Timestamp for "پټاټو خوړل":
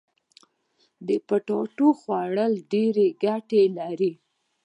1.27-2.53